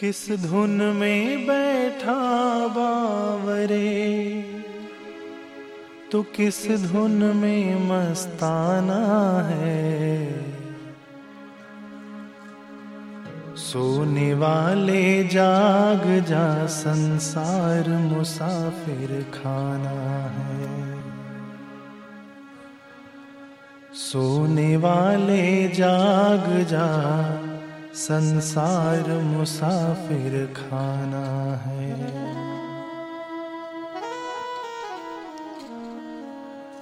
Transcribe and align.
किस 0.00 0.30
धुन 0.46 0.70
में 0.70 1.46
बैठा 1.46 2.14
बावरे? 2.68 4.42
तो 6.12 6.22
किस 6.22 6.90
धुन 6.92 7.10
में 7.12 7.88
मस्ताना 7.88 9.40
है? 9.48 10.32
सोने 13.56 14.34
वाले 14.34 15.24
जाग 15.24 16.24
जा 16.24 16.66
संसार 16.66 17.88
मुसाफिर 17.88 19.22
खाना 19.22 20.26
है। 20.28 20.98
सोने 23.94 24.76
वाले 24.76 25.68
जाग 25.68 26.66
जा 26.66 27.49
संसार 28.00 29.22
मुसाफिर 29.22 30.54
खाना 30.56 31.54
है। 31.56 31.90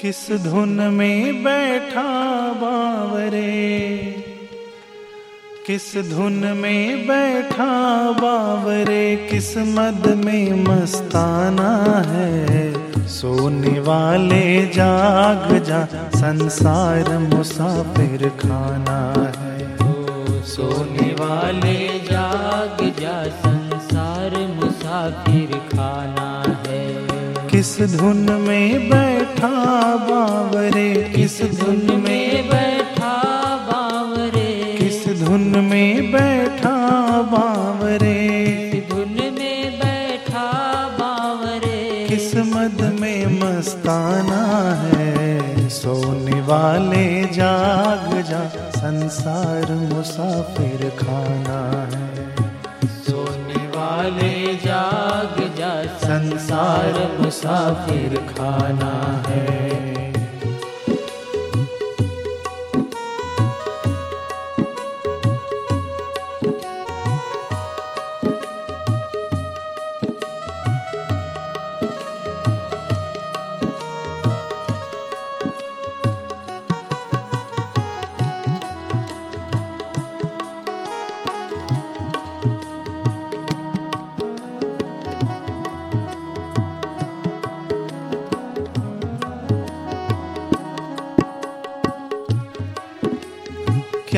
किस 0.00 0.32
धुन 0.32 0.68
में 0.68 1.44
बैठा 1.44 2.02
बावरे? 2.52 3.70
किस 5.66 5.96
धुन 5.96 6.32
में 6.32 7.06
बैठा 7.06 8.10
बावरे? 8.12 9.28
किस 9.30 9.56
मद 9.58 10.22
में 10.24 10.64
मस्ताना 10.64 12.02
है? 12.06 12.72
सोने 13.08 13.80
वाले 13.80 14.66
जाग 14.66 15.58
जा, 15.62 15.86
संसार 16.14 17.18
मुसाफिर 17.18 18.28
खाना 18.28 19.30
है। 19.40 19.49
सोने 20.50 21.12
वाले 21.12 21.88
जाग 21.98 23.00
जा 23.00 23.24
संसार 23.24 24.38
मुसाफिर 24.38 25.58
खाना 25.58 26.58
है। 26.66 27.04
किस 27.48 27.96
धुन 27.96 28.16
में 28.16 28.90
बैठा 28.90 29.48
बावरे? 29.96 31.12
किस 31.16 31.42
धुन 31.42 32.02
में 32.04 32.48
बैठा 32.48 33.22
बावरे? 33.70 34.76
किस 34.80 35.22
धुन 35.22 35.40
में 35.40 36.12
बैठा 36.12 36.76
बावरे? 37.22 38.86
धुन 38.90 39.34
में 39.38 39.78
बैठा 39.78 40.50
बावरे? 41.00 42.06
किस 42.08 42.36
मद 42.36 42.96
में 43.00 43.26
मस्ताना 43.26 44.74
है। 44.94 45.68
सोने 45.68 46.40
वाले 46.40 47.24
जाग 47.24 48.22
जा 48.22 48.69
संसार 48.80 49.72
मुसाफिर 49.72 50.88
खाना 50.90 51.58
है। 51.86 52.34
सोने 52.86 53.66
वाले 53.66 54.54
जाग 54.56 55.56
जा 55.58 55.72
संसार 55.98 57.20
मुसाफिर 57.20 58.16
खाना 58.16 59.24
है। 59.28 59.89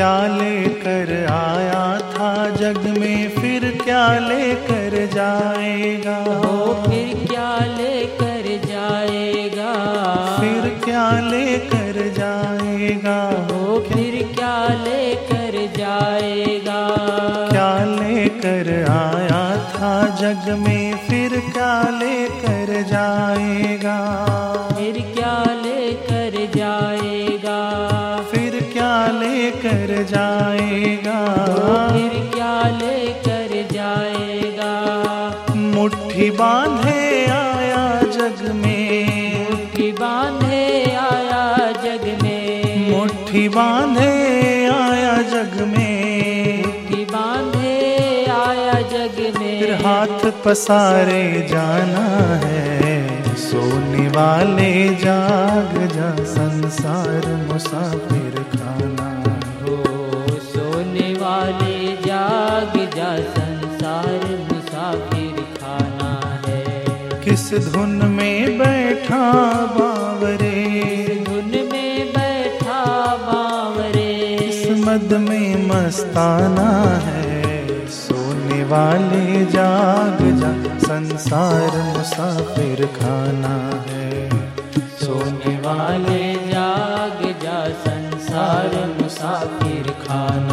क्या 0.03 0.27
लेकर 0.27 1.11
आया 1.31 1.83
था 2.13 2.49
जग 2.49 2.77
में 2.99 3.29
फिर 3.29 3.65
क्या 3.83 4.19
लेकर 4.19 4.95
जाएगा? 5.13 6.17
वो 6.19 6.73
फिर 6.83 7.13
क्या 7.27 7.59
लेकर 7.65 8.49
जाएगा? 8.65 9.71
फिर 10.39 10.67
क्या 10.85 11.19
लेकर 11.19 12.01
जाएगा? 12.17 13.15
वो 13.51 13.79
फिर 13.79 14.21
क्या 14.35 14.67
लेकर 14.83 15.57
जाएगा? 15.77 16.81
क्या 17.51 17.71
लेकर 17.85 18.71
आया 18.91 19.41
था 19.69 19.93
जग 20.15 20.53
में 20.59 20.97
फिर 21.07 21.39
क्या 21.53 21.81
लेकर 21.89 22.81
जाएगा? 22.83 24.32
हाथ 49.83 50.31
पसारे 50.45 51.47
जाना 51.51 52.03
है 52.43 53.35
सोने 53.35 54.07
वाले 54.07 54.95
जाग 54.95 55.73
जा 55.95 56.09
संसार 56.25 57.27
मुसाफिर 57.51 58.35
खाना 58.43 59.09
हो। 59.61 59.77
सोने 60.39 61.13
वाले 61.13 61.97
जाग 62.05 62.77
जा 62.95 63.11
संसार 63.37 64.21
मुसाफिर 64.51 65.41
खाना 65.59 66.13
है। 66.47 66.63
किस 67.23 67.73
धुन 67.73 67.99
में 68.05 68.57
बैठा 68.57 69.31
बावरे? 69.65 70.55
धुन 71.29 71.51
में 71.71 72.07
बैठा 72.07 72.83
बावरे? 73.15 74.35
इस 74.35 74.87
मद 74.87 75.13
में 75.13 75.67
मस्ताना 75.67 76.71
है 77.05 77.22
वाले 78.63 79.45
जाग 79.45 80.19
जा 80.39 80.51
संसार 80.79 81.77
मुसाफिर 81.87 82.85
खाना 82.95 83.53
है। 83.87 84.29
सोने 85.01 85.55
वाले 85.57 86.23
जाग 86.51 87.21
जा 87.43 87.59
संसार 87.83 88.75
मुसाफिर 89.01 89.91
खाना 90.03 90.52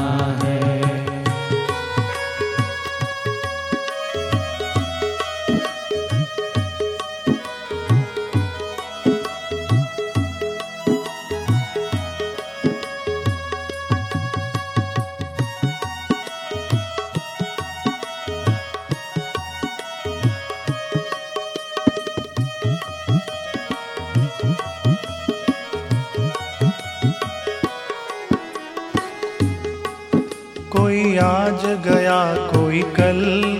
कोई 32.80 32.92
कल 32.96 33.18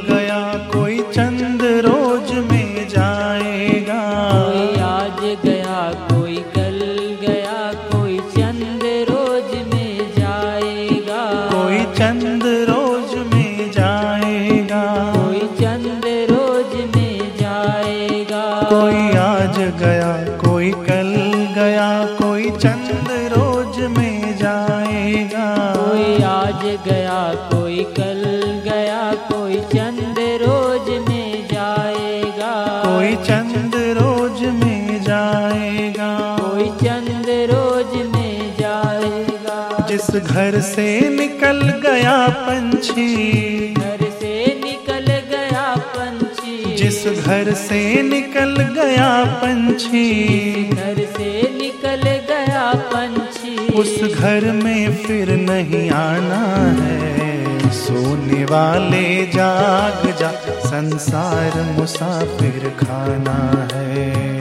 गया 0.09 0.41
कोई 0.73 0.99
चंद 1.13 1.63
रोज 1.87 2.31
में 2.51 2.89
जाएगा। 2.89 3.99
कोई 4.33 4.81
आज 4.81 5.21
गया 5.45 5.81
कोई 6.11 6.37
कल 6.55 6.79
गया 7.21 7.59
कोई 7.93 8.19
चंद 8.37 8.85
रोज 9.11 9.53
में 9.73 9.93
जाएगा। 10.17 11.21
कोई 11.53 11.85
चंद 11.99 12.45
रोज 12.71 13.15
में 13.35 13.71
जाएगा। 13.71 14.83
कोई 15.17 15.41
चंद 15.61 16.07
रोज 16.31 16.75
में 16.97 17.37
जाएगा। 17.41 18.45
कोई 18.73 19.03
आज 19.19 19.59
गया 19.83 20.13
कोई 20.41 20.71
कल 20.89 21.13
गया 21.59 21.91
कोई 22.23 22.51
चंद 22.65 23.20
जिस 39.91 40.11
घर 40.11 40.61
से 40.61 41.09
निकल 41.09 41.61
गया 41.71 42.29
पंछी 42.29 43.75
घर 43.75 43.99
से 44.11 44.61
निकल 44.65 45.07
गया 45.31 45.77
पंछी। 45.77 46.77
जिस 46.77 47.07
घर 47.07 47.53
से 47.55 48.03
निकल 48.03 48.55
गया 48.57 49.25
पंछी 49.25 50.05
घर 50.65 51.05
से 51.17 51.31
निकल 51.59 52.03
गया 52.03 52.73
पंछी। 52.75 53.57
उस 53.73 54.15
घर 54.15 54.45
में 54.53 54.97
फिर 54.97 55.31
नहीं 55.31 55.91
आना 55.91 56.45
है। 56.83 57.71
सोने 57.71 58.45
वाले 58.45 59.27
जाग 59.27 60.19
जा 60.19 60.33
संसार 60.67 61.63
मुसाफिर 61.79 62.69
खाना 62.81 63.69
है। 63.73 64.40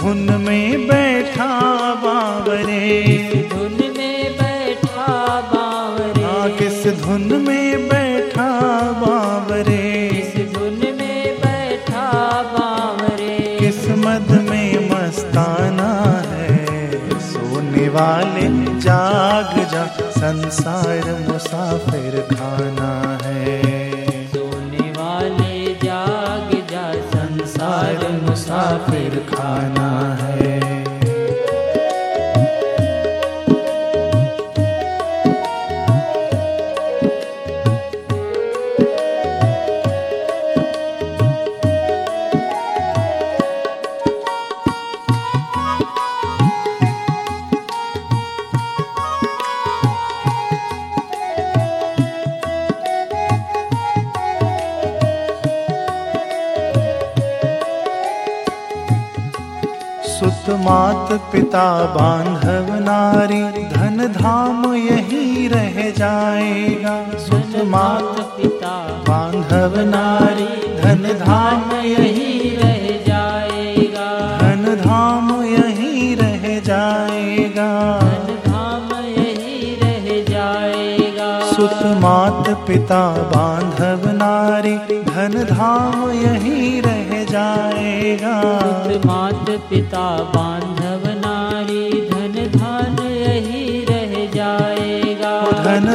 धुन 0.00 0.18
में 0.18 0.86
बैठा 0.86 1.60
बावरे। 1.94 3.02
धुन 3.52 3.94
में 3.98 4.32
बैठा 4.32 5.40
बावरे। 5.40 6.22
हाँ 6.22 6.50
किस 6.50 6.86
धुन 7.02 7.44
में 7.48 7.88
बैठा 7.88 8.50
बावरे। 8.92 10.08
इस 10.08 10.52
धुन 10.52 10.96
में 10.98 11.40
बैठा 11.40 12.10
बावरे। 12.42 13.56
किस 13.60 13.88
मद 13.88 14.46
में 14.50 14.90
मस्ताना 14.90 15.92
है। 16.28 16.68
सोने 17.20 17.88
वाले 17.88 18.76
जाग 18.80 19.72
जा 19.72 19.86
संसार 20.10 21.26
मुसाफिर 21.28 22.20
खाना 22.20 23.18
है 23.19 23.19
संसार 27.60 28.12
मुसाफिर 28.22 29.16
खाना 29.28 29.88
है। 30.20 30.59
मात 61.10 61.30
पिता 61.32 61.62
बांधव 61.94 62.66
नारी 62.78 63.42
धन 63.70 63.96
धाम 64.12 64.74
यही 64.74 65.48
रह 65.48 65.78
जाएगा। 65.90 66.92
सुत 67.18 67.56
मात 67.66 68.20
पिता 68.36 68.74
बांधव 69.08 69.74
नारी 69.88 70.46
धन 70.76 71.02
धाम 71.18 71.74
यही 71.84 72.54
रह 72.56 72.86
जाएगा। 73.06 74.06
धन 74.38 74.64
धाम 74.84 75.32
यही 75.44 76.14
रह 76.14 76.46
जाएगा। 76.60 77.68
धन 78.00 78.38
धाम 78.46 78.88
यही 79.06 79.74
रह 79.82 80.08
जाएगा। 80.30 81.28
सुत 81.50 81.84
मात 82.02 82.48
पिता 82.68 83.02
बांधव 83.34 84.10
नारी 84.14 84.76
धन 85.10 85.44
धाम 85.50 86.10
यही 86.12 86.80
रह 86.80 87.24
जाएगा। 87.30 88.36
मात 89.06 89.50
पिता 89.70 90.06
बांधव 90.34 90.69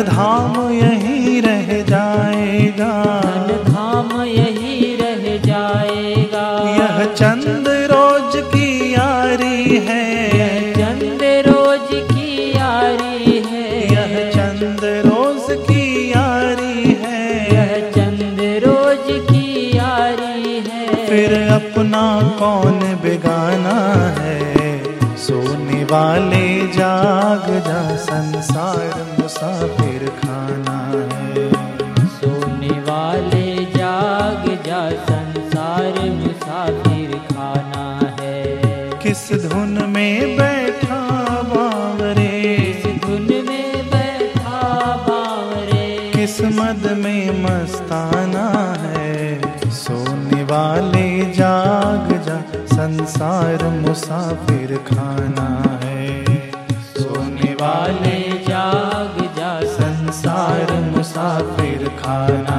धाम 0.03 0.71
यही 0.71 1.39
रह 1.39 1.83
जाएगा। 1.83 3.21
धन 3.21 3.73
धाम 3.73 4.21
यही 4.21 4.95
रह 4.95 5.37
जाएगा। 5.37 6.45
यह 6.69 7.13
चंद 7.13 7.65
रोज 7.67 8.35
की 8.35 8.93
यारी 8.93 9.77
है। 9.77 10.73
चंद 10.73 11.19
रोज 11.23 11.87
की 11.93 12.57
यारी 12.57 13.39
है। 13.39 13.93
यह 13.93 14.31
चंद 14.31 14.79
रोज 14.83 15.65
की 15.67 16.09
यारी 16.09 16.93
है। 16.93 17.53
यह 17.53 17.91
चंद 17.91 18.39
रोज 18.65 19.29
की 19.29 19.77
यारी 19.77 20.63
है। 20.69 21.05
फिर 21.05 21.33
अपना 21.33 22.35
कौन 22.39 22.79
बेगाना 22.79 23.79
है? 24.21 24.35
सोने 25.17 25.83
वाले 25.83 26.67
जाग 26.67 27.45
जा 27.67 27.95
संसार 27.95 28.84
मुसाफिर 29.65 30.09
खाना 30.09 30.79
है। 30.91 31.49
सोने 32.05 32.79
वाले 32.79 33.65
जाग 33.65 34.45
जा 34.65 34.89
संसार 34.89 36.09
मुसाफिर 36.09 37.17
खाना 37.33 38.15
है। 38.21 38.43
किस 39.03 39.49
धुन 39.49 39.85
में 39.89 40.37
बैठा 40.37 41.01
बावरे? 41.41 42.55
इस 42.55 43.01
धुन 43.01 43.21
में 43.21 43.89
बैठा 43.89 44.61
बावरे? 45.09 46.11
किस 46.15 46.41
मद 46.41 46.97
में 46.97 47.43
मस्ताना 47.43 48.75
है। 48.79 49.41
सोने 49.71 50.43
वाले 50.43 51.33
जाग 51.33 52.23
जा 52.25 52.41
संसार 52.75 53.69
मुसाफिर 53.69 54.77
खाना 54.77 55.49
है। 55.69 55.84
मुसाफिर 62.05 62.54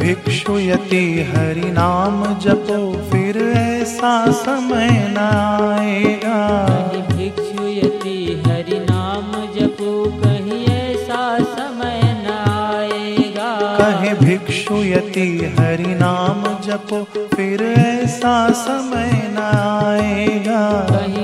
भिक्षु 0.00 0.58
यति 0.58 1.04
हरि 1.30 1.70
नाम 1.72 2.22
जपो 2.42 2.76
फिर 3.10 3.36
ऐसा 3.56 4.12
समय 4.32 4.88
न 5.16 5.18
आएगा 5.18 6.38
भिक्षु 7.10 7.66
यति 7.68 8.16
हरि 8.46 8.78
नाम 8.88 9.32
जपो 9.56 9.92
कहीं 10.22 10.64
ऐसा 10.76 11.20
समय 11.56 12.00
न 12.24 12.38
आएगा 12.52 13.50
कहे 13.80 14.14
भिक्षु 14.24 14.82
यति 14.84 15.28
हरि 15.58 15.94
नाम 16.00 16.42
जपो 16.66 17.02
फिर 17.34 17.62
ऐसा 17.64 18.34
समय 18.64 19.12
न 19.36 19.50
आएगा 19.52 20.62
कहीं 20.90 21.19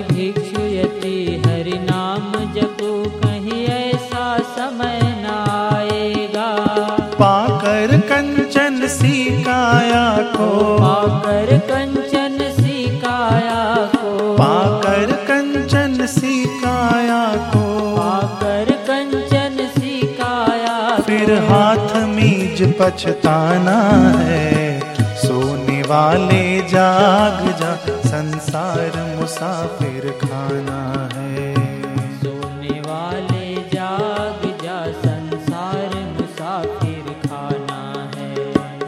को। 10.37 10.49
पाकर 10.79 11.59
कंचन 11.59 12.39
सी 12.53 12.87
काया 12.99 13.63
को। 13.97 14.35
पाकर 14.35 15.13
कंचन 15.29 16.07
सी 16.07 16.45
काया 16.61 17.25
को। 17.53 17.65
पाकर 17.97 18.71
कंचन 18.89 19.67
सी 19.79 20.01
काया 20.21 20.99
फिर 20.99 21.33
हाथ 21.43 21.97
मीज 22.07 22.63
पछताना 22.81 23.79
है। 24.19 24.81
सोने 25.17 25.83
वाले 25.83 26.45
जाग 26.63 27.43
जा 27.61 27.75
संसार 28.07 29.19
मुसाफिर 29.21 30.11
खाना 30.23 30.81
है। 31.15 31.55
सोने 32.23 32.81
वाले 32.81 33.55
जाग 33.75 34.43
जा 34.65 34.79
संसार 35.05 35.95
मुसाफिर 36.19 37.13
खाना 37.27 37.81
है। 38.17 38.35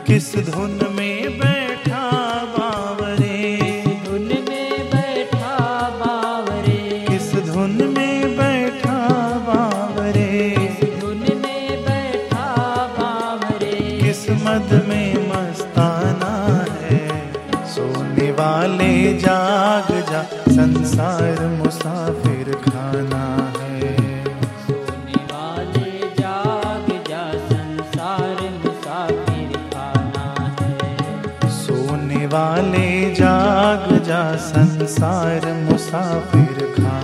किस 0.07 0.35
धुन 0.50 0.78
संसार 34.99 35.45
मुसाफिर 35.55 36.59
खाना। 36.76 36.98